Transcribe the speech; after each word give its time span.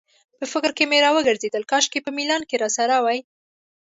په 0.37 0.45
فکر 0.51 0.71
کې 0.77 0.83
مې 0.89 0.99
راوګرځېدل، 1.05 1.63
کاشکې 1.71 1.99
په 2.05 2.11
میلان 2.17 2.41
کې 2.49 2.59
راسره 2.63 2.95
وای. 3.05 3.19